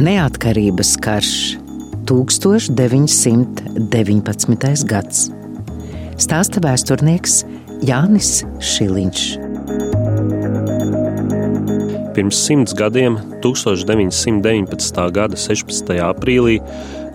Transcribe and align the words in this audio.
Neatkarības 0.00 0.94
karš 1.04 1.60
1919. 2.08 4.88
gads. 4.88 5.28
Stāsta 6.16 6.62
vēsturnieks 6.64 7.44
Jānis 7.84 8.40
Šiliņš. 8.56 9.36
Pirms 12.16 12.40
simts 12.40 12.72
gadiem, 12.72 13.20
1919. 13.44 15.12
gada 15.12 15.36
16. 15.36 16.00
aprīlī, 16.06 16.64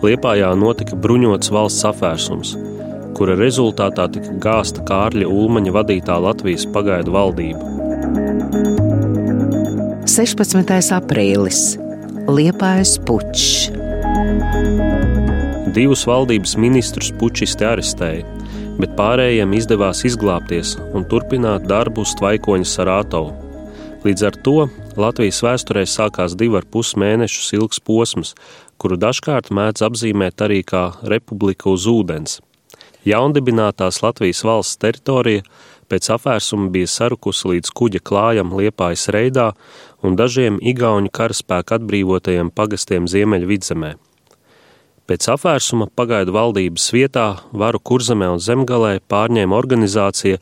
Liepājā 0.05 0.53
notika 0.53 0.93
bruņots 0.93 1.49
valsts 1.49 1.81
apvērsums, 1.89 2.53
kura 3.17 3.33
rezultātā 3.41 4.05
tika 4.13 4.37
gāzta 4.37 4.85
Kārļa 4.85 5.25
Ulmaņa 5.25 5.73
vadītā 5.79 6.13
Latvijas 6.21 6.69
pagaidu 6.69 7.09
valdība. 7.17 7.57
16. 10.05 10.93
aprīlis 10.93 11.86
Liepājas 12.27 12.97
pučs. 13.07 13.69
Divus 15.71 16.01
valdības 16.09 16.57
ministrus 16.59 17.13
pučisti 17.15 17.63
arestēja, 17.63 18.25
bet 18.81 18.97
pārējiem 18.97 19.53
izdevās 19.55 20.03
izglābties 20.09 20.73
un 20.91 21.05
turpināt 21.07 21.63
darbu 21.71 22.03
uz 22.03 22.11
Tvaikoņa 22.19 22.67
Sarātovu. 22.67 23.31
Līdz 24.03 24.25
ar 24.27 24.39
to 24.43 24.57
Latvijas 24.99 25.39
vēsturē 25.45 25.85
sākās 25.87 26.35
divu 26.35 26.59
ar 26.59 26.67
pus 26.67 26.97
mēnešus 26.99 27.53
ilgs 27.55 27.79
posms, 27.79 28.33
kuru 28.75 28.99
dažkārt 28.99 29.47
mēdz 29.47 29.85
apzīmēt 29.87 30.43
arī 30.43 30.65
kā 30.67 30.89
republika 31.07 31.71
uz 31.71 31.87
ūdens. 31.87 32.41
Jaundibinātās 33.07 34.01
Latvijas 34.03 34.43
valsts 34.43 34.83
teritorija 34.83 35.47
pēc 35.91 36.09
apvērsuma 36.15 36.69
bija 36.73 36.89
sarukusi 36.91 37.53
līdz 37.53 37.71
kuģa 37.79 38.01
klājam 38.03 38.53
Liepājas 38.57 39.07
reidā 39.13 39.51
un 40.03 40.17
dažiem 40.19 40.59
igauņu 40.61 41.11
karaspēku 41.13 41.77
atbrīvotajiem 41.77 42.51
pagastiem 42.55 43.07
Ziemeļvidzemē. 43.11 43.95
Pēc 45.07 45.27
apvērsuma 45.31 45.87
pagaidu 45.95 46.33
valdības 46.35 46.89
vietā 46.91 47.27
varu 47.55 47.79
kurzemē 47.79 48.27
un 48.33 48.41
zemgalē 48.43 48.97
pārņēma 49.07 49.55
organizācija 49.55 50.41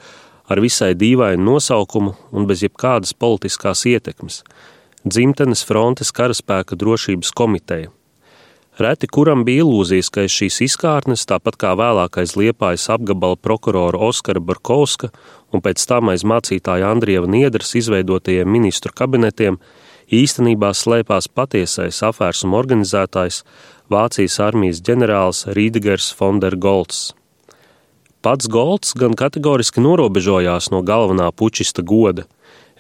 ar 0.50 0.62
visai 0.62 0.94
dīvainu 0.98 1.46
nosaukumu 1.52 2.16
un 2.34 2.48
bez 2.50 2.64
jebkādas 2.66 3.14
politiskās 3.14 3.86
ietekmes- 3.86 4.42
Dzimtenes 5.12 5.62
frontes 5.64 6.10
karaspēka 6.12 6.74
drošības 6.74 7.30
komiteja. 7.32 7.92
Reti 8.76 9.08
kuram 9.08 9.46
bija 9.48 9.64
ilūzijas, 9.64 10.10
ka 10.12 10.26
šīs 10.28 10.58
izkārnes, 10.66 11.22
tāpat 11.30 11.56
kā 11.56 11.70
vēlākais 11.80 12.34
liepājas 12.36 12.90
apgabala 12.92 13.38
prokurora 13.40 14.02
Oskara 14.10 14.42
Barkovska 14.44 15.14
un 15.56 15.64
pēc 15.64 15.86
tam 15.88 16.12
aiz 16.12 16.26
mācītāja 16.28 16.90
Andrieva 16.92 17.30
Niedras 17.32 17.72
izveidotajiem 17.80 18.52
ministru 18.52 18.92
kabinetiem, 18.92 19.62
īstenībā 20.12 20.74
slēpās 20.76 21.32
patiesais 21.32 22.02
apvērsuma 22.04 22.60
organizētājs 22.60 23.46
Vācijas 23.88 24.42
armijas 24.44 24.84
ģenerālis 24.84 25.46
Rīdgers 25.56 26.12
Fondergolds. 26.20 27.14
Pats 28.26 28.50
Golds 28.52 28.92
gan 29.00 29.16
kategoriski 29.16 29.80
norobežojās 29.86 30.68
no 30.74 30.84
galvenā 30.84 31.30
pučista 31.32 31.86
goda, 31.86 32.26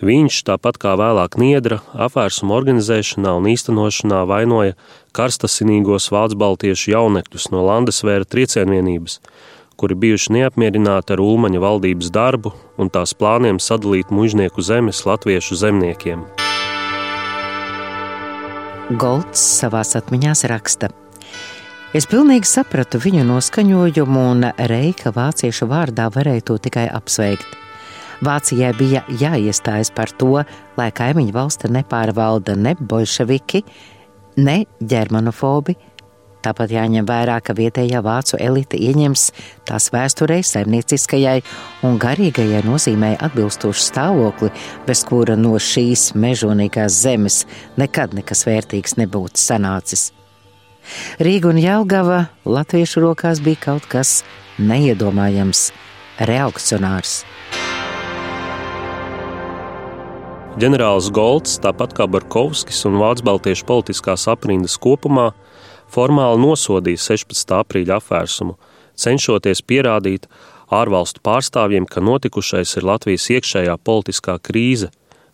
Viņš, 0.03 0.41
tāpat 0.43 0.75
kā 0.75 0.91
vēlāk 0.99 1.37
Niedra, 1.39 1.77
apvērsuma 1.95 2.57
organizēšanā 2.57 3.31
un 3.39 3.45
īstenošanā 3.47 4.25
vainoja 4.27 4.75
karstasinīgos 5.15 6.09
vācu 6.11 6.35
baltiešu 6.41 6.91
jaunekļus 6.91 7.47
no 7.53 7.63
Landesvēra 7.63 8.27
triecienvienības, 8.27 9.21
kuri 9.79 9.95
bijuši 9.95 10.35
neapmierināti 10.35 11.15
ar 11.15 11.23
Ulmaņa 11.23 11.63
valdības 11.63 12.11
darbu 12.11 12.51
un 12.75 12.91
tās 12.91 13.15
plāniem 13.15 13.63
sadalīt 13.63 14.11
mužnieku 14.11 14.59
zemes 14.59 15.05
latviešu 15.07 15.55
zemniekiem. 15.63 16.27
Golds 18.99 19.39
savās 19.63 19.95
atmiņās 19.95 20.43
raksta. 20.51 20.91
Es 21.95 22.03
pilnīgi 22.11 22.51
sapratu 22.51 22.99
viņu 22.99 23.23
noskaņojumu, 23.31 24.31
un 24.35 24.49
Reika 24.59 25.15
vāciešu 25.15 25.71
vārdā 25.71 26.11
varēja 26.11 26.51
to 26.51 26.59
tikai 26.67 26.89
apsveikt. 26.91 27.64
Vācijai 28.25 28.71
bija 28.77 29.03
jāiestājas 29.21 29.91
par 29.93 30.09
to, 30.17 30.39
lai 30.77 30.87
kaimiņu 30.95 31.33
valsti 31.35 31.69
nepārvalda 31.75 32.55
ne 32.57 32.73
bolševiki, 32.79 33.61
ne 34.41 34.63
ģermanofobi. 34.81 35.75
Tāpat 36.45 36.73
jāņem 36.75 37.07
vērā, 37.09 37.39
ka 37.41 37.55
vietējā 37.57 38.03
vācu 38.05 38.37
elite 38.37 38.77
ieņems 38.77 39.23
tās 39.65 39.89
vēsturei, 39.93 40.43
saimnieciskajai 40.45 41.39
un 41.87 41.97
garīgajai 42.01 42.61
nozīmē 42.67 43.15
atbilstošu 43.25 43.81
stāvokli, 43.87 44.51
bez 44.85 45.01
kura 45.09 45.37
no 45.39 45.55
šīs 45.57 46.11
mežonīgās 46.13 47.01
zemes 47.01 47.43
nekad 47.81 48.13
nekas 48.17 48.45
vērtīgs 48.45 48.97
nebūtu 49.01 49.41
sanācis. 49.41 50.11
Rīga 51.17 51.49
un 51.49 51.61
Jelgava 51.61 52.27
latviešu 52.45 53.01
rokās 53.01 53.41
bija 53.41 53.63
kaut 53.71 53.89
kas 53.89 54.19
neiedomājams, 54.61 55.71
reakcionārs. 56.29 57.23
Ģenerālis 60.55 61.09
Golds, 61.11 61.57
tāpat 61.59 61.91
kā 61.97 62.05
Barkovskis 62.07 62.77
un 62.87 62.93
Vācu 62.95 63.25
baltiešu 63.27 63.65
politiskās 63.67 64.23
aprindas 64.31 64.77
kopumā, 64.79 65.33
formāli 65.91 66.39
nosodīja 66.39 67.01
16. 67.03 67.49
aprīļa 67.57 67.97
apvērsumu, 67.99 68.55
cenšoties 68.95 69.59
pierādīt 69.67 70.29
ārvalstu 70.71 71.19
pārstāvjiem, 71.27 71.83
ka 71.91 71.99
notikušais 71.99 72.71
ir 72.79 72.87
Latvijas 72.87 73.25
iekšējā 73.35 73.75
politiskā 73.83 74.37
krīze, 74.39 74.93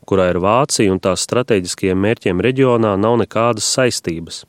kurā 0.10 0.32
ar 0.32 0.42
Vāciju 0.42 0.96
un 0.96 1.04
tās 1.06 1.28
strateģiskajiem 1.30 2.02
mērķiem 2.02 2.42
reģionā 2.42 2.96
nav 2.98 3.20
nekādas 3.22 3.70
saistības. 3.78 4.42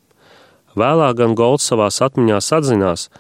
Vēlāk 0.72 1.20
gan 1.20 1.36
Golds 1.36 1.68
savās 1.68 2.00
atmiņās 2.00 2.48
atzinās, 2.62 3.10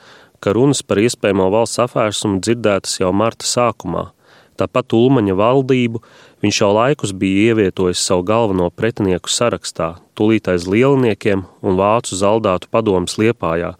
ka 0.40 0.56
runas 0.56 0.80
par 0.80 1.04
iespējamo 1.04 1.52
valsts 1.52 1.84
apvērsumu 1.84 2.40
dzirdētas 2.40 2.96
jau 3.04 3.12
marta 3.12 3.44
sākumā– 3.44 4.08
Tāpat 4.60 4.92
Ulmaņa 4.96 5.36
valdību 5.38 6.02
viņš 6.44 6.60
jau 6.60 6.70
laikus 6.76 7.14
bija 7.16 7.52
ievietojis 7.52 8.02
savu 8.04 8.24
galveno 8.28 8.68
pretinieku 8.70 9.32
sarakstā, 9.32 9.94
tūlīt 10.18 10.50
aiz 10.52 10.68
lielniekiem 10.68 11.46
un 11.62 11.80
vācu 11.80 12.18
zaldātu 12.18 12.68
padomus 12.72 13.16
Liepājā, 13.20 13.72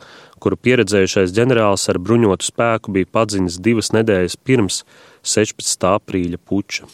kuru 0.43 0.59
pieredzējušais 0.59 1.35
ģenerālis 1.37 1.87
ar 1.93 2.01
bruņotu 2.03 2.49
spēku 2.49 2.97
bija 2.97 3.11
padzinis 3.13 3.61
divas 3.63 3.93
nedēļas 3.95 4.41
pirms 4.43 4.83
16. 5.23 5.87
aprīļa 5.93 6.41
puča. 6.43 6.89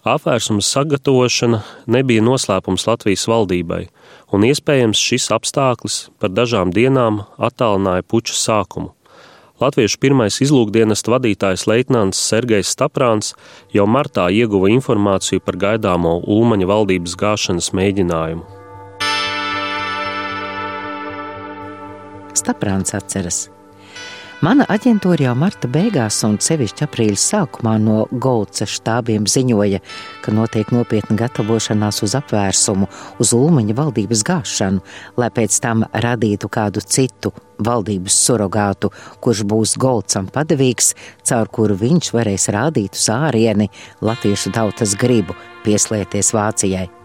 Apvērsuma 0.00 0.64
sagatavošana 0.64 1.58
nebija 1.92 2.24
noslēpums 2.24 2.86
Latvijas 2.88 3.26
valdībai, 3.28 3.82
un 4.32 4.46
iespējams 4.48 5.00
šis 5.00 5.28
apstākļus 5.36 6.06
par 6.20 6.32
dažām 6.32 6.72
dienām 6.72 7.26
attālināja 7.36 8.06
puča 8.08 8.38
sākumu. 8.40 8.94
Latviešu 9.60 9.98
pirmais 10.00 10.38
izlūkdienesta 10.40 11.12
vadītājs 11.12 11.66
Leitnants 11.68 12.20
Sergejs 12.30 12.70
Staprāns 12.72 13.34
jau 13.74 13.84
martā 13.84 14.30
ieguva 14.32 14.70
informāciju 14.72 15.42
par 15.44 15.58
gaidāmo 15.60 16.14
Ulmaņa 16.24 16.68
valdības 16.70 17.16
gāšanas 17.20 17.68
mēģinājumu. 17.76 18.46
Staprāns 22.40 22.96
atceras, 22.96 23.42
Mana 24.40 24.64
aģentūra 24.72 25.26
jau 25.26 25.32
marta 25.36 25.68
beigās 25.68 26.16
un 26.24 26.38
sevišķi 26.40 26.86
aprīļa 26.86 27.18
sākumā 27.20 27.74
no 27.76 27.96
Golca 28.24 28.64
štābiem 28.64 29.26
ziņoja, 29.28 29.82
ka 30.24 30.32
notiek 30.32 30.70
nopietna 30.72 31.18
gatavošanās 31.20 31.98
uz 32.06 32.14
apvērsumu, 32.16 32.88
uz 33.20 33.34
Ulmaņa 33.36 33.76
valdības 33.76 34.22
gāšanu, 34.24 34.80
lai 35.20 35.28
pēc 35.36 35.58
tam 35.60 35.84
radītu 35.92 36.48
kādu 36.48 36.80
citu 36.80 37.34
valdības 37.60 38.16
surrogātu, 38.16 38.88
kurš 39.20 39.42
būs 39.44 39.74
Golcam 39.76 40.30
padevīgs, 40.32 40.94
caur 41.20 41.52
kuru 41.52 41.76
viņš 41.82 42.08
varēs 42.16 42.48
rādīt 42.56 42.96
uz 42.96 43.10
ārieni 43.12 43.68
latviešu 44.00 44.54
tautas 44.56 44.96
gribu 44.96 45.36
pieslēties 45.66 46.32
Vācijai. 46.32 46.99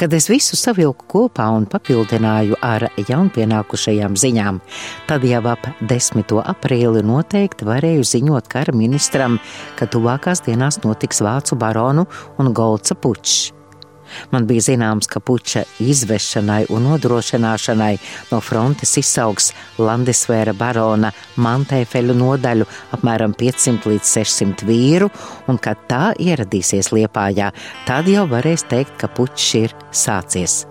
Kad 0.00 0.14
es 0.16 0.28
visu 0.32 0.58
savilku 0.58 1.06
kopā 1.10 1.48
un 1.56 1.66
papildināju 1.70 2.58
ar 2.64 2.88
jaunpienākušajām 3.00 4.16
ziņām, 4.20 4.60
tad 5.08 5.26
jau 5.28 5.42
ap 5.50 5.68
10. 5.80 6.36
aprīli 6.44 7.04
noteikti 7.06 7.68
varēju 7.68 8.06
ziņot 8.14 8.48
kara 8.52 8.76
ministram, 8.76 9.40
ka 9.78 9.88
tuvākās 9.90 10.44
dienās 10.46 10.82
notiks 10.84 11.22
vācu 11.24 11.58
baronu 11.58 12.08
un 12.38 12.54
Golca 12.54 12.94
pučs. 12.94 13.52
Man 14.32 14.48
bija 14.48 14.64
zināms, 14.70 15.08
ka 15.10 15.20
puča 15.20 15.64
izvešanai 15.82 16.64
un 16.74 16.88
nodrošināšanai 16.88 17.92
no 18.32 18.40
frontes 18.44 18.96
izsaugs 19.00 19.52
Landesvēra 19.78 20.54
barona 20.58 21.12
Mantēfeļu 21.40 22.16
nodaļu 22.18 22.68
apmēram 22.96 23.34
500 23.38 23.90
līdz 23.92 24.12
600 24.18 24.68
vīru, 24.68 25.10
un 25.48 25.58
kad 25.58 25.86
tā 25.90 26.04
ieradīsies 26.20 26.92
Liepājā, 26.94 27.50
tad 27.88 28.10
jau 28.10 28.28
varēs 28.30 28.68
teikt, 28.70 28.96
ka 29.00 29.10
pučs 29.10 29.50
ir 29.58 29.74
sācies. 29.92 30.64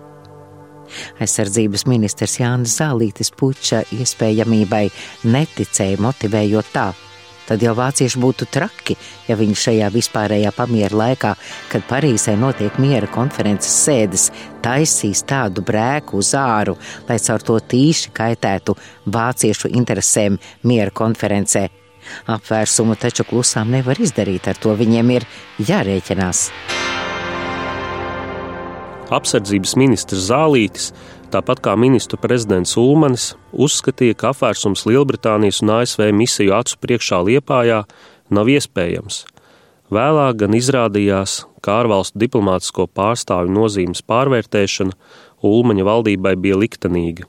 Aizsardzības 1.23 1.87
ministrs 1.89 2.37
Jānis 2.41 2.77
Zālītis 2.79 3.31
puča 3.33 3.81
iespējamībai 3.95 4.85
neticēja, 5.25 6.01
motivējot 6.03 6.71
tā. 6.75 6.91
Tad 7.47 7.63
jau 7.63 7.73
vācieši 7.77 8.21
būtu 8.21 8.47
traki, 8.53 8.95
ja 9.27 9.37
viņi 9.39 9.57
šajā 9.65 9.91
vispārējā 9.93 10.53
pamiera 10.55 10.99
laikā, 11.03 11.33
kad 11.71 11.85
Parīzē 11.89 12.35
notiek 12.39 12.79
miera 12.81 13.09
konferences 13.11 13.75
sēdes, 13.85 14.29
taisīs 14.63 15.23
tādu 15.27 15.63
brēku 15.65 16.19
uz 16.21 16.33
āru, 16.39 16.77
lai 17.09 17.19
caur 17.19 17.43
to 17.43 17.59
tīši 17.59 18.13
kaitētu 18.15 18.77
vāciešu 19.05 19.73
interesēm 19.73 20.39
miera 20.63 20.93
konferencē. 20.93 21.67
Apvērsumu 22.27 22.97
taču 22.99 23.23
klusām 23.27 23.71
nevar 23.71 23.99
izdarīt, 23.99 24.49
ar 24.51 24.59
to 24.59 24.75
viņiem 24.79 25.15
ir 25.15 25.27
jārēķinās. 25.63 26.49
Apsardzības 29.13 29.75
ministrs 29.77 30.29
Zālītis 30.29 30.91
tāpat 31.33 31.61
kā 31.65 31.73
ministru 31.79 32.19
prezidents 32.21 32.75
Ulmanis, 32.77 33.33
uzskatīja, 33.51 34.17
ka 34.17 34.31
apvērsums 34.33 34.85
Lielbritānijas 34.89 35.63
un 35.63 35.73
ASV 35.79 36.11
misiju 36.15 36.53
acu 36.57 36.77
priekšā 36.83 37.21
Liepājā 37.27 37.83
nav 38.33 38.51
iespējams. 38.53 39.23
Vēlāk 39.93 40.39
gan 40.43 40.55
izrādījās, 40.57 41.43
ka 41.63 41.79
ārvalstu 41.81 42.21
diplomātisko 42.23 42.87
pārstāvju 42.89 43.53
nozīmes 43.53 44.03
pārvērtēšana 44.09 44.97
Ulmaņa 45.43 45.85
valdībai 45.89 46.37
bija 46.39 46.59
liktenīga. 46.61 47.27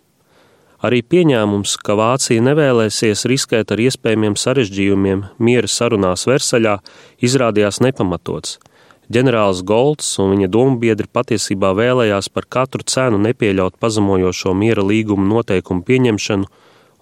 Arī 0.84 1.00
pieņēmums, 1.02 1.78
ka 1.80 1.96
Vācija 1.96 2.44
nevēlēsies 2.44 3.24
riskēt 3.30 3.72
ar 3.72 3.80
iespējamiem 3.80 4.36
sarežģījumiem 4.36 5.24
miera 5.40 5.70
sarunās 5.70 6.28
Versaļā, 6.28 6.78
izrādījās 7.24 7.80
nepamatots– 7.84 8.58
Ģenerālis 9.12 9.60
Golds 9.68 10.06
un 10.22 10.30
viņa 10.32 10.48
dombiedri 10.48 11.08
patiesībā 11.12 11.74
vēlējās 11.76 12.30
par 12.32 12.46
katru 12.48 12.86
cenu 12.88 13.18
nepieļaut 13.20 13.76
pazemojošo 13.76 14.54
miera 14.56 14.80
līguma 14.80 15.26
noteikumu 15.28 15.84
pieņemšanu 15.84 16.48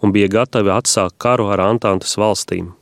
un 0.02 0.14
bija 0.14 0.30
gatavi 0.32 0.72
atsākt 0.74 1.14
karu 1.22 1.46
ar 1.54 1.62
Antantes 1.62 2.16
valstīm. 2.18 2.72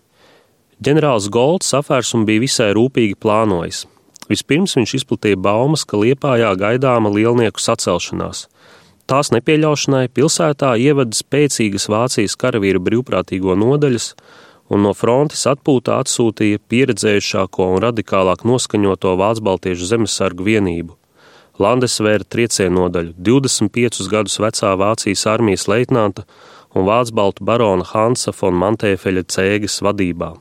Ģenerālis 0.81 1.29
Golds 1.29 1.75
apvērsumu 1.77 2.25
bija 2.25 2.41
visai 2.47 2.71
rūpīgi 2.73 3.19
plānojis. 3.21 3.85
Vispirms 4.31 4.79
viņš 4.79 4.95
izplatīja 5.03 5.37
baumas, 5.37 5.85
ka 5.85 6.01
Liepājā 6.01 6.55
gaidāma 6.57 7.13
lielnieku 7.13 7.61
sacelšanās. 7.61 8.47
Tās 9.11 9.33
nepieļaušanai 9.35 10.07
pilsētā 10.15 10.77
ievada 10.81 11.19
spēcīgas 11.19 11.91
Vācijas 11.91 12.39
karavīru 12.41 12.81
brīvprātīgo 12.87 13.57
nodaļas, 13.59 14.15
un 14.71 14.87
no 14.87 14.93
frontes 14.95 15.43
atpūtā 15.51 15.99
atsūtīja 16.05 16.63
pieredzējušāko 16.71 17.67
un 17.75 17.83
radikālāk 17.85 18.47
noskaņoto 18.47 19.17
Vācu 19.19 19.45
Baltiešu 19.49 19.91
zemesargu 19.91 20.47
vienību. 20.47 20.97
Landesvēra 21.61 22.25
triecienu 22.25 22.87
nodaļu 22.87 23.13
25 23.19 24.07
gadus 24.09 24.39
vecā 24.41 24.73
Vācijas 24.81 25.27
armijas 25.29 25.67
leitnanta 25.69 26.25
un 26.73 26.87
Vācu 26.89 27.17
baltu 27.19 27.45
barona 27.45 27.85
Hansa 27.91 28.33
von 28.41 28.57
Mantēfeļa 28.63 29.27
cēgas 29.29 29.83
vadībā. 29.85 30.33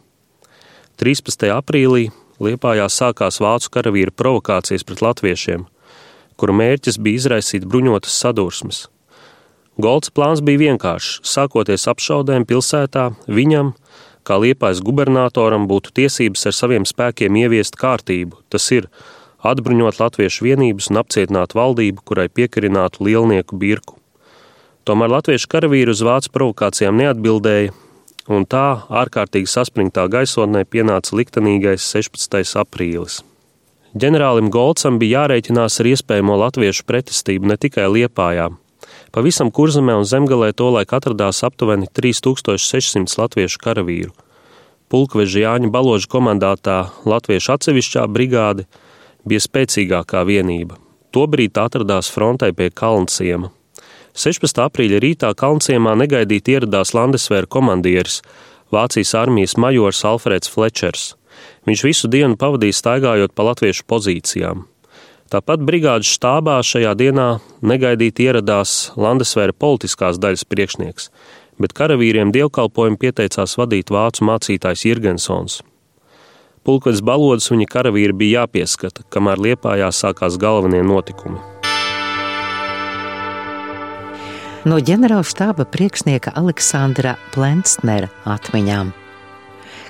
13. 1.01 1.49
aprīlī 1.55 2.09
Liepājā 2.39 2.85
sākās 2.87 3.41
vācu 3.43 3.67
karavīru 3.73 4.13
provokācijas 4.15 4.85
pret 4.87 5.01
latviešiem, 5.03 5.65
kuru 6.39 6.53
mērķis 6.55 6.99
bija 7.03 7.19
izraisīt 7.19 7.65
bruņotas 7.67 8.15
sadursmes. 8.21 8.85
Golds 9.79 10.11
plāns 10.15 10.39
bija 10.43 10.61
vienkāršs. 10.61 11.19
Sākoties 11.27 11.87
apšaudēm 11.91 12.45
pilsētā, 12.47 13.09
viņam, 13.27 13.73
kā 14.27 14.39
liepais 14.41 14.81
gubernatoram 14.85 15.67
būtu 15.69 15.93
tiesības 15.99 16.49
ar 16.49 16.55
saviem 16.57 16.87
spēkiem 16.87 17.37
ieviest 17.43 17.77
kārtību, 17.79 18.39
tas 18.49 18.67
ir 18.75 18.89
atbruņot 19.45 19.99
latviešu 20.01 20.47
vienības 20.47 20.89
un 20.91 21.01
apcietināt 21.03 21.55
valdību, 21.57 22.03
kurai 22.05 22.27
piekarinātu 22.29 23.05
lielnieku 23.07 23.59
birku. 23.59 23.97
Tomēr 24.87 25.11
latviešu 25.17 25.49
karavīri 25.51 25.93
uz 25.93 26.03
vācu 26.05 26.31
provokācijām 26.33 26.97
neatbildēja, 26.99 27.73
un 28.29 28.45
tā 28.45 28.83
ārkārtīgi 29.01 29.49
saspringtā 29.49 30.05
gaisotnē 30.11 30.63
pienāca 30.65 31.17
liktenīgais 31.17 31.85
16. 31.93 32.55
aprīlis. 32.61 33.21
Ģenerālim 33.99 34.51
Golcam 34.53 34.99
bija 35.01 35.23
jārēķinās 35.23 35.79
ar 35.81 35.87
iespējamo 35.89 36.35
latviešu 36.43 36.85
pretestību 36.85 37.49
ne 37.49 37.57
tikai 37.57 37.87
Liepājā, 37.89 38.51
Pavisam 39.09 39.49
kurzemē 39.49 39.95
un 39.97 40.05
zemgalē 40.05 40.51
tolaik 40.53 40.91
atradās 40.93 41.41
aptuveni 41.47 41.87
3600 41.97 43.17
latviešu 43.17 43.61
karavīru. 43.63 44.11
Pulkveža 44.89 45.41
Jāņa 45.45 45.69
Baloža 45.73 46.09
komandētā 46.09 46.77
latviešu 47.09 47.55
atsevišķā 47.55 48.05
brigāde 48.09 48.67
bija 49.25 49.41
spēcīgākā 49.45 50.21
vienība. 50.29 50.77
Tobrīd 51.13 51.57
atradās 51.57 52.09
frontē 52.13 52.51
pie 52.53 52.69
Kalnciema. 52.69 53.49
16. 54.13 54.61
aprīļa 54.65 55.01
rītā 55.01 55.33
Kalnciemā 55.37 55.95
negaidīti 55.97 56.57
ieradās 56.57 56.93
Landesvēra 56.93 57.49
komandieris, 57.49 58.21
Vācijas 58.69 59.15
armijas 59.17 59.57
majors 59.57 60.03
Alfrēds 60.05 60.51
Flečers. 60.53 61.15
Viņš 61.65 61.85
visu 61.87 62.09
dienu 62.11 62.37
pavadīja 62.37 62.77
staigājot 62.77 63.33
pa 63.33 63.49
latviešu 63.49 63.87
pozīcijām. 63.89 64.67
Tāpat 65.29 65.61
brigādes 65.61 66.09
štābā 66.09 66.55
šajā 66.65 66.95
dienā 66.97 67.27
negaidīti 67.61 68.25
ieradās 68.25 68.91
Landesvēra 68.97 69.53
politiskās 69.53 70.17
daļas 70.17 70.41
priekšnieks, 70.49 71.11
bet 71.61 71.75
karavīriem 71.77 72.31
dievkalpojumu 72.33 72.97
pieteicās 72.97 73.53
vadīt 73.59 73.93
vācu 73.93 74.25
mācītājs 74.25 74.87
Jirgensons. 74.87 75.59
Pulkvedis 76.65 77.03
balodas 77.05 77.51
viņa 77.53 77.67
karavīri 77.69 78.15
bija 78.17 78.41
jāpieskata, 78.41 79.05
kamēr 79.13 79.37
Liepājā 79.45 79.91
sākās 79.93 80.39
galvenie 80.41 80.81
notikumi. 80.81 81.37
No 84.65 84.81
ģenerāla 84.81 85.23
štāba 85.29 85.67
priekšnieka 85.69 86.33
Aleksandra 86.41 87.19
Plensnera 87.35 88.09
atmiņām. 88.25 88.89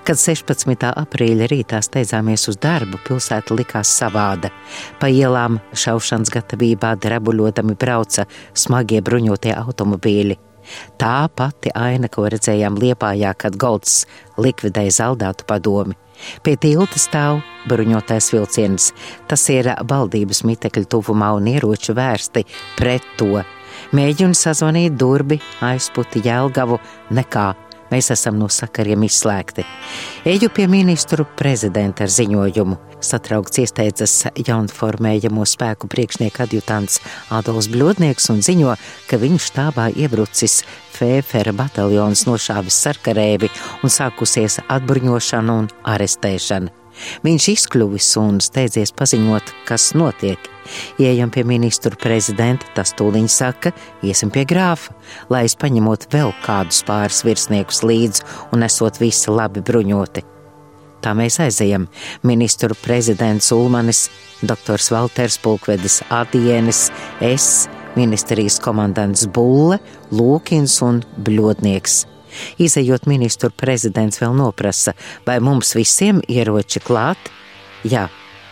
Kad 0.09 0.17
16. 0.17 0.88
aprīļa 0.97 1.45
rītā 1.51 1.79
steidzāmies 1.85 2.47
uz 2.50 2.56
darbu, 2.57 2.97
pilsēta 3.06 3.53
likās 3.53 3.91
savāda. 3.94 4.50
Pa 4.97 5.06
ielām 5.13 5.59
šaušanas 5.77 6.31
gatavībā 6.33 6.95
drabuļotami 6.97 7.75
brauca 7.77 8.25
smagie 8.57 9.03
bruņotie 9.06 9.53
automobīļi. 9.53 10.39
Tā 10.97 11.13
pati 11.29 11.69
aina, 11.77 12.09
ko 12.09 12.25
redzējām 12.25 12.81
Liepājā, 12.81 13.35
kad 13.38 13.61
Golds 13.61 14.07
likvidēja 14.41 14.97
zaldātu 14.97 15.45
padomi. 15.45 15.94
Pie 16.41 16.57
tilta 16.57 16.97
stāv 16.97 17.44
bruņotais 17.69 18.33
vilciens. 18.33 18.89
Tas 19.29 19.45
ir 19.53 19.75
valdības 19.94 20.41
mitekļu 20.41 20.89
tuvumā 20.89 21.35
un 21.38 21.53
ieroči 21.53 21.94
vērsti 21.94 22.47
pret 22.81 23.05
to. 23.21 23.45
Mēģinu 23.94 24.33
sazvanīt 24.33 24.97
durbi, 24.97 25.38
aizputi 25.62 26.25
Jēlgavu, 26.25 26.81
nekā 27.13 27.51
Mēs 27.89 28.12
esam 28.13 28.38
no 28.39 28.50
sakariem 28.53 29.03
izslēgti. 29.07 29.65
Eju 30.30 30.51
pie 30.53 30.68
ministru 30.69 31.25
prezidenta 31.38 32.06
ar 32.06 32.13
ziņojumu. 32.13 32.77
Satraukts 33.00 33.62
iesteidzas 33.63 34.15
jaunformējamo 34.36 35.45
spēku 35.47 35.88
priekšnieka 35.91 36.46
adjutants 36.46 37.00
Adolfs 37.34 37.69
Bļodnieks 37.72 38.29
un 38.34 38.43
ziņo, 38.46 38.75
ka 39.10 39.22
viņu 39.22 39.39
štābā 39.50 39.89
iebrucis 39.96 40.62
Fēfera 40.96 41.53
bataljons 41.55 42.25
nošāvis 42.27 42.81
sarkarēvi 42.88 43.51
un 43.84 43.93
sākusies 43.93 44.60
atbruņošana 44.67 45.62
un 45.63 45.72
arestēšana. 45.88 46.78
Viņš 47.25 47.50
izkļuvis 47.56 48.10
un 48.22 48.39
steidzies 48.44 48.94
paziņot, 48.96 49.53
kas 49.68 49.91
notiek. 49.98 50.50
Ejam 51.01 51.32
pie 51.34 51.44
ministru 51.48 51.98
prezidenta, 51.98 52.68
tas 52.75 52.94
tūliņ 52.98 53.29
saka, 53.34 53.72
iesim 54.06 54.29
pie 54.34 54.46
grāfa, 54.50 54.94
lai 55.32 55.46
es 55.50 55.58
paņemot 55.60 56.10
vēl 56.13 56.34
kādus 56.46 56.84
pāris 56.86 57.24
virsniekus 57.25 57.82
līdzi 57.86 58.27
un 58.53 58.68
esot 58.68 59.01
visi 59.01 59.34
labi 59.34 59.63
bruņoti. 59.65 60.25
Tā 61.00 61.13
mēs 61.15 61.39
aizejam. 61.39 61.88
Ministru 62.27 62.75
prezidents 62.84 63.53
Ulmanis, 63.56 64.10
doktors 64.44 64.91
Valters 64.91 65.39
Pulkvedis 65.39 66.01
Adienis, 66.12 66.89
es, 67.24 67.70
ministrijas 67.96 68.60
komandants 68.63 69.24
Bulle, 69.32 69.79
Lūkins 70.12 70.82
un 70.86 71.00
Bļodnieks. 71.24 72.03
Izejot 72.62 73.08
ministru 73.10 73.51
prezidents 73.55 74.22
vēl 74.22 74.36
noprasa, 74.38 74.96
vai 75.25 75.39
mums 75.43 75.75
visiem 75.77 76.24
ieroči 76.27 76.81
klāt? 76.84 77.31
Jā, 77.88 78.08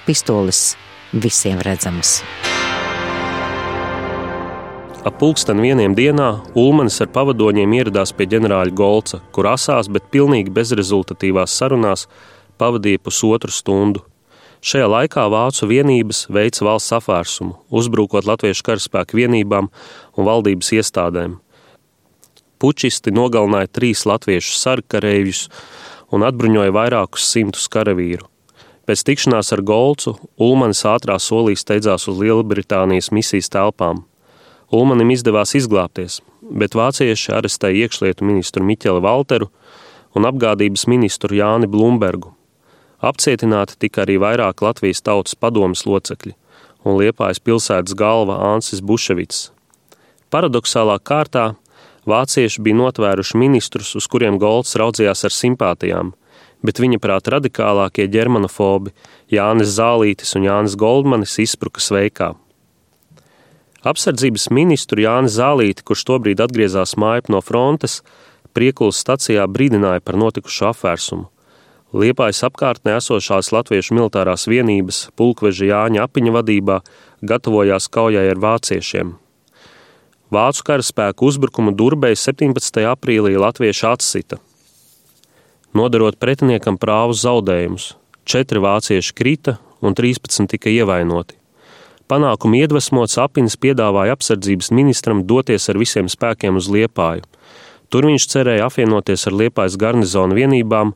pistoles 0.07 0.75
visiem 1.13 1.59
redzamas. 1.63 2.21
Ap 5.07 5.21
pulksten 5.21 5.61
vieniem 5.63 5.93
dienā 5.95 6.31
Ulmanis 6.57 6.97
ar 6.99 7.07
pavadoņiem 7.15 7.75
ieradās 7.77 8.11
pie 8.11 8.25
ģenerāļa 8.27 8.73
Golca, 8.75 9.21
kur 9.31 9.47
asās, 9.47 9.87
bet 9.87 10.09
pilnīgi 10.11 10.51
bezrezultatīvās 10.51 11.53
sarunās 11.55 12.07
pavadīja 12.59 12.99
pusotru 13.05 13.53
stundu. 13.53 14.03
Šajā 14.67 14.89
laikā 14.89 15.23
vācu 15.31 15.69
vienības 15.69 16.25
veica 16.33 16.65
valsts 16.67 16.95
apvērsumu, 16.97 17.53
uzbrukot 17.71 18.27
latviešu 18.27 18.65
karaspēku 18.67 19.21
vienībām 19.21 19.69
un 20.17 20.27
valdības 20.27 20.73
iestādēm. 20.75 21.37
Pučisti 22.57 23.13
nogalināja 23.13 23.69
trīs 23.69 24.05
latviešu 24.09 24.55
sarkarējus 24.57 25.43
un 26.13 26.25
atbruņoja 26.25 26.73
vairākus 26.73 27.27
simtus 27.29 27.67
karavīru. 27.69 28.25
Pēc 28.87 29.03
tikšanās 29.03 29.51
ar 29.51 29.61
Golcu 29.67 30.13
Ulmanis 30.39 30.85
ātrā 30.87 31.17
solī 31.19 31.57
steidzās 31.59 32.07
uz 32.07 32.21
Lielbritānijas 32.21 33.11
misijas 33.11 33.51
telpām. 33.51 34.05
Ulmanim 34.71 35.11
izdevās 35.11 35.53
izglābties, 35.59 36.21
bet 36.41 36.75
vācieši 36.75 37.35
arestēja 37.35 37.85
iekšlietu 37.85 38.25
ministru 38.27 38.63
Miķeli 38.63 39.03
Valteru 39.03 39.51
un 40.15 40.27
apgādības 40.29 40.87
ministru 40.87 41.35
Jāni 41.35 41.67
Blumbergu. 41.69 42.31
Apcietināti 43.03 43.77
tika 43.77 44.05
arī 44.05 44.17
vairāk 44.23 44.63
Latvijas 44.65 45.03
tautas 45.05 45.35
padomas 45.35 45.85
locekļi 45.85 46.33
un 46.87 46.97
Liepājas 47.01 47.43
pilsētas 47.43 47.95
galva 47.97 48.39
Ansis 48.53 48.81
Buševits. 48.81 49.49
Paradoxālā 50.31 50.97
kārtā 51.03 51.51
vācieši 52.07 52.63
bija 52.63 52.79
notvēruši 52.81 53.37
ministrus, 53.37 53.93
uz 53.99 54.07
kuriem 54.07 54.39
Golds 54.41 54.75
raudzījās 54.79 55.25
ar 55.27 55.35
simpātijām, 55.35 56.13
bet 56.65 56.81
viņa 56.81 56.99
prāt 57.03 57.29
radikālākie 57.33 58.07
ģermanofobi 58.11 58.95
Jānis 59.31 59.75
Zālītis 59.77 60.35
un 60.39 60.47
Jānis 60.47 60.77
Goldmanis 60.79 61.37
izspruka 61.43 61.83
sveikā. 61.83 62.33
Apsardzības 63.87 64.49
ministru 64.51 65.03
Jānis 65.03 65.37
Zālīti, 65.37 65.85
kurš 65.85 66.07
tobrīd 66.09 66.41
atgriezās 66.43 66.97
mājā 66.99 67.29
no 67.31 67.43
frontes, 67.45 68.01
Priekulas 68.57 68.97
stacijā 69.03 69.43
brīdināja 69.45 70.01
par 70.01 70.15
notikušo 70.17 70.71
apvērsumu. 70.71 71.27
Liepājas 71.93 72.39
apkārtnē 72.47 72.95
esošās 72.97 73.51
latviešu 73.53 73.93
militārās 73.93 74.47
vienības 74.49 75.03
pulkveža 75.13 75.69
Jāņa 75.69 76.07
apiņa 76.07 76.33
vadībā 76.39 76.79
gatavojās 77.21 77.85
kaujai 77.93 78.25
ar 78.31 78.41
vāciešiem. 78.41 79.13
Vācu 80.27 80.59
karaspēku 80.67 81.23
uzbrukumu 81.23 81.71
Durbei 81.71 82.11
17. 82.19 82.81
aprīlī 82.83 83.37
latvieši 83.39 83.83
atsita. 83.87 84.37
Nodarot 85.71 86.17
pretiniekam 86.19 86.75
prāvus 86.75 87.21
zaudējumus, 87.23 87.93
četri 88.27 88.59
vācieši 88.59 89.13
krita 89.15 89.53
un 89.79 89.93
13 89.95 90.49
tika 90.51 90.67
ievainoti. 90.67 91.37
Panākumu 92.11 92.59
iedvesmots 92.59 93.15
Apins 93.23 93.55
piedāvāja 93.55 94.17
apsardzības 94.17 94.67
ministram 94.75 95.21
doties 95.29 95.69
ar 95.71 95.79
visiem 95.79 96.09
spēkiem 96.11 96.59
uz 96.59 96.67
Liepāju. 96.75 97.23
Tur 97.87 98.07
viņš 98.09 98.25
cerēja 98.33 98.65
apvienoties 98.67 99.23
ar 99.29 99.37
Liepājas 99.43 99.77
garnizonu 99.79 100.35
vienībām 100.35 100.91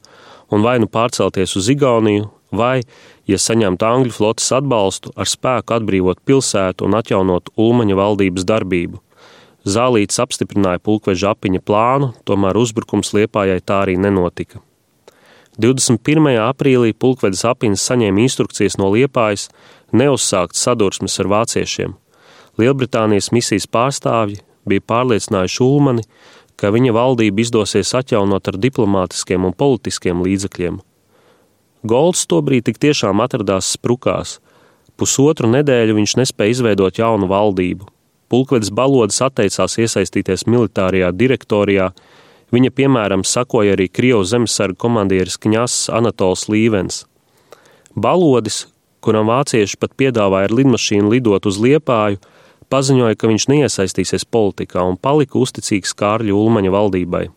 un 0.51 0.65
vai 0.65 0.73
nu 0.83 0.89
pārcelties 0.91 1.55
uz 1.55 1.69
Igauniju, 1.71 2.27
vai, 2.51 2.81
ja 3.31 3.39
saņemtu 3.39 3.87
Angļu 3.87 4.11
flotes 4.17 4.51
atbalstu, 4.59 5.15
ar 5.15 5.31
spēku 5.31 5.77
atbrīvot 5.77 6.19
pilsētu 6.27 6.83
un 6.83 6.99
atjaunot 6.99 7.53
Ulmaņa 7.55 7.99
valdības 8.01 8.49
darbību. 8.51 8.99
Zālīts 9.61 10.17
apstiprināja 10.17 10.81
pulkveža 10.81 11.35
apiņa 11.35 11.61
plānu, 11.61 12.07
tomēr 12.25 12.57
uzbrukums 12.57 13.13
Liepājai 13.13 13.59
tā 13.61 13.83
arī 13.83 13.93
nenotika. 14.01 14.57
21. 15.61 16.31
aprīlī 16.41 16.95
pulkvedis 16.97 17.43
Apins 17.45 17.83
saņēma 17.85 18.23
instrukcijas 18.23 18.79
no 18.81 18.89
Liepājas 18.89 19.49
neuzsākt 19.93 20.57
sadursmes 20.57 21.19
ar 21.21 21.29
vāciešiem. 21.29 21.93
Lielbritānijas 22.57 23.29
misijas 23.35 23.69
pārstāvji 23.69 24.41
bija 24.65 24.87
pārliecinājuši 24.89 25.61
Ulmani, 25.67 26.07
ka 26.57 26.73
viņa 26.73 26.97
valdība 26.97 27.45
izdosies 27.45 27.93
atjaunot 27.93 28.49
ar 28.49 28.57
diplomātiskiem 28.57 29.45
un 29.45 29.53
politiskiem 29.53 30.25
līdzekļiem. 30.25 30.81
Golds 31.85 32.25
tobrīd 32.29 32.65
tik 32.65 32.81
tiešām 32.81 33.21
atradās 33.21 33.75
sprukās. 33.77 34.39
Pusotru 34.97 35.49
nedēļu 35.53 36.01
viņš 36.01 36.17
nespēja 36.17 36.57
izveidot 36.57 36.97
jaunu 36.97 37.29
valdību. 37.29 37.89
Pulkvedis 38.31 38.71
Balodis 38.71 39.19
atteicās 39.25 39.75
iesaistīties 39.83 40.47
militārajā 40.47 41.11
direktorijā, 41.11 41.91
Viņa, 42.51 42.67
piemēram, 42.75 43.23
sakoja 43.23 43.77
arī 43.77 43.87
Krievijas 43.87 44.33
zemesarga 44.33 44.75
komandieris 44.83 45.37
Kņass 45.39 45.87
Anatols 45.95 46.49
Līvens. 46.51 47.05
Balodis, 47.95 48.65
kuram 48.99 49.31
vācieši 49.31 49.79
pat 49.79 49.95
piedāvāja 49.99 50.49
ar 50.49 50.55
lidmašīnu 50.59 51.13
lidot 51.13 51.47
uz 51.47 51.59
Liepāju, 51.63 52.19
paziņoja, 52.71 53.15
ka 53.15 53.31
viņš 53.31 53.47
neiesaistīsies 53.53 54.27
politikā 54.27 54.83
un 54.83 54.99
palika 54.99 55.39
uzticīgs 55.39 55.95
Kārļa 55.95 56.35
Ulmaņa 56.35 56.75
valdībai. 56.75 57.29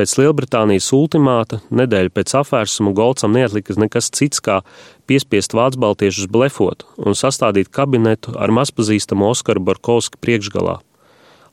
Pēc 0.00 0.14
Lielbritānijas 0.16 0.86
ultimāta, 0.96 1.58
nedēļa 1.76 2.08
pēc 2.16 2.32
apvērsuma 2.38 2.94
Golcam 2.96 3.34
neatlika 3.36 3.74
nekas 3.76 4.06
cits, 4.16 4.40
kā 4.40 4.62
piespiest 5.04 5.52
vācu 5.52 5.76
baltiešus 5.82 6.30
blefot 6.32 6.86
un 6.96 7.12
sastādīt 7.12 7.68
kabinetu 7.68 8.32
ar 8.40 8.48
mazpazīstamu 8.48 9.26
Oskaru 9.28 9.60
Barkovski 9.66 10.16
priekšgalā. 10.24 10.78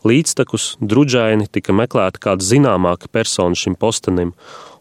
Līdztekus 0.08 0.78
druģaini 0.80 1.50
tika 1.52 1.76
meklēta 1.76 2.22
kāda 2.24 2.48
zināmāka 2.48 3.12
persona 3.12 3.52
šim 3.52 3.76
postenim, 3.76 4.32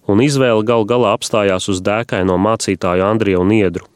un 0.07 0.23
izvēle 0.23 0.63
gal 0.63 0.87
galā 0.87 1.17
apstājās 1.19 1.67
uz 1.67 1.83
dēkaino 1.83 2.39
mācītāju 2.39 3.03
Andriju 3.09 3.43
Niedru. 3.51 3.91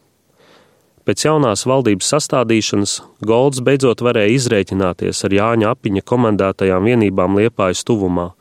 Pēc 1.06 1.28
jaunās 1.28 1.62
valdības 1.62 2.10
sastādīšanas 2.10 2.98
Golds 3.22 3.62
beidzot 3.62 4.02
varēja 4.02 4.34
izrēķināties 4.34 5.22
ar 5.30 5.38
Jāņa 5.38 5.72
apiņa 5.76 6.06
komandētajām 6.10 6.90
vienībām 6.90 7.38
Liepājas 7.38 7.86
tuvumā. 7.86 8.32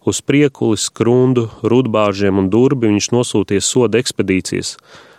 Uz 0.00 0.22
priekuli, 0.24 0.78
skrundu, 0.80 1.50
rudbāžiem 1.60 2.38
un 2.40 2.48
durbi 2.48 2.88
viņš 2.88 3.10
nosūtīja 3.12 3.60
soda 3.60 4.00
ekspedīcijas, 4.00 4.78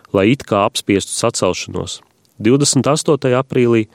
lai 0.10 0.32
it 0.34 0.42
kā 0.48 0.64
apspiestu 0.66 1.14
sacelšanos. 1.14 2.00
28. 2.42 3.30
aprīlī 3.38 3.86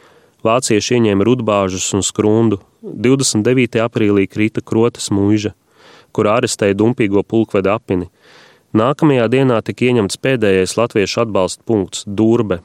vācieši 0.46 1.00
ieņēma 1.00 1.26
rudbāžus 1.26 1.88
un 1.96 2.06
skrundu, 2.06 2.60
29. 2.86 3.80
aprīlī 3.82 4.28
krita 4.30 4.62
krotas 4.62 5.10
mūža, 5.10 5.56
kur 6.14 6.30
arestēja 6.30 6.78
dumpīgo 6.78 7.24
pulkveda 7.26 7.74
apini. 7.80 8.06
Nākamajā 8.76 9.26
dienā 9.32 9.58
tika 9.66 9.88
ieņemts 9.90 10.22
pēdējais 10.22 10.76
latviešu 10.78 11.24
atbalsta 11.24 11.66
punkts- 11.66 12.06
Durbe. 12.18 12.60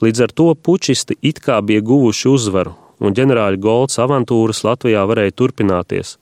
Līdz 0.00 0.24
ar 0.24 0.32
to 0.32 0.54
pučisti 0.54 1.16
it 1.20 1.40
kā 1.44 1.60
bija 1.60 1.84
guvuši 1.84 2.28
uzvaru, 2.28 2.74
un 3.00 3.12
ģenerāļa 3.12 3.60
Golds 3.60 3.98
avantūras 3.98 4.64
Latvijā 4.64 5.04
varēja 5.04 5.32
turpināties. 5.32 6.16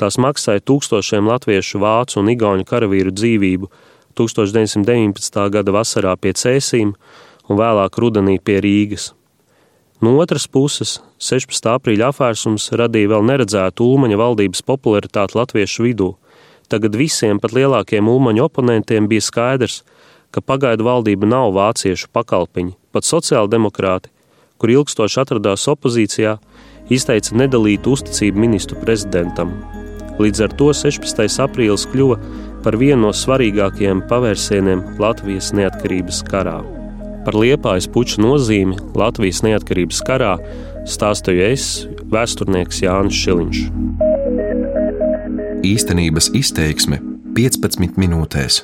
Tās 0.00 0.18
maksāja 0.18 0.62
tūkstošiem 0.66 1.28
latviešu, 1.30 1.78
vācu 1.82 2.18
un 2.22 2.30
igauņu 2.32 2.66
karavīru 2.66 3.12
dzīvību 3.14 3.70
1919. 4.18 5.44
gada 5.54 5.74
vasarā 5.74 6.14
pie 6.18 6.32
Cēsīm 6.34 6.94
un 7.48 7.60
vēlāk 7.60 7.98
rudenī 8.02 8.40
pie 8.42 8.58
Rīgas. 8.64 9.12
No 10.02 10.16
otras 10.18 10.48
puses, 10.50 10.98
16. 11.22 11.68
aprīļa 11.78 12.10
apvērsums 12.10 12.66
radīja 12.76 13.12
vēl 13.14 13.22
neredzētu 13.30 13.86
Ulmaņa 13.86 14.18
valdības 14.20 14.64
popularitāti 14.66 15.38
latviešu 15.38 15.86
vidū. 15.86 16.10
Tagad 16.68 16.96
visiem, 16.98 17.38
pat 17.40 17.54
lielākiem 17.54 18.10
Ulmaņa 18.10 18.48
oponentiem, 18.48 19.06
bija 19.08 19.22
skaidrs, 19.22 19.82
ka 20.34 20.42
pagaidu 20.42 20.88
valdība 20.88 21.28
nav 21.30 21.54
vāciešu 21.54 22.10
pakalpiņi, 22.12 22.74
pat 22.90 23.06
sociāldemokrāti, 23.06 24.10
kur 24.58 24.74
ilgstoši 24.74 25.22
atradās 25.22 25.68
opozīcijā, 25.70 26.36
izteica 26.90 27.38
nedalītu 27.44 27.94
uzticību 27.94 28.46
ministru 28.48 28.80
prezidentam. 28.82 29.54
Līdz 30.20 30.44
ar 30.46 30.52
to 30.58 30.70
16. 30.76 31.24
aprīlis 31.42 31.88
kļuva 31.90 32.18
par 32.64 32.78
vienu 32.80 33.08
no 33.08 33.12
svarīgākajiem 33.14 34.04
pavērsieniem 34.10 34.84
Latvijas 35.02 35.50
neatkarības 35.56 36.22
karā. 36.28 36.60
Par 37.24 37.38
liepājas 37.40 37.88
puču 37.90 38.20
nozīmi 38.22 38.76
Latvijas 38.94 39.42
neatkarības 39.46 40.02
karā 40.06 40.34
stāstīju 40.88 41.48
es, 41.48 41.66
vēsturnieks 42.12 42.82
Jānis 42.84 43.22
Šiliņš. 43.24 43.64
Īstenības 45.64 46.30
izteiksme 46.36 47.00
15 47.34 47.98
minūtēs. 47.98 48.62